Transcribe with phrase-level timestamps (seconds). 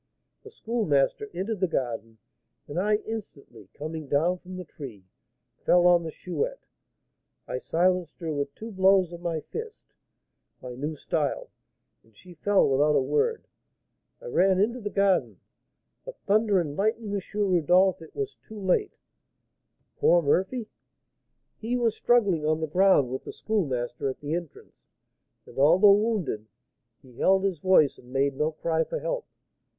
[0.41, 2.17] The Schoolmaster entered the garden,
[2.67, 5.05] and I instantly, coming down from the tree,
[5.63, 6.65] fell on the Chouette.
[7.47, 9.93] I silenced her with two blows of my fist,
[10.59, 11.51] my new style,
[12.03, 13.47] and she fell without a word.
[14.19, 15.39] I ran into the garden,
[16.03, 17.21] but, thunder and lightning, M.
[17.35, 18.01] Rodolph!
[18.01, 18.95] it was too late"
[19.99, 20.67] "Poor Murphy!"
[21.59, 24.87] "He was struggling on the ground with the Schoolmaster at the entrance,
[25.45, 26.47] and, although wounded,
[27.03, 29.27] he held his voice and made no cry for help.